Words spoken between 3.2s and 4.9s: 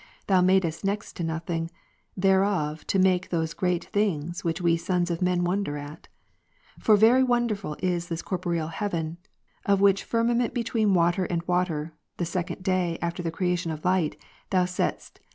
those great things, Avhich we